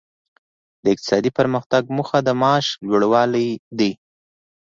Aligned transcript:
د 0.83 0.85
اقتصادي 0.93 1.31
پرمختګ 1.39 1.83
موخه 1.95 2.19
د 2.23 2.29
معاش 2.41 2.65
لوړوالی 2.89 3.47
دی. 3.79 3.91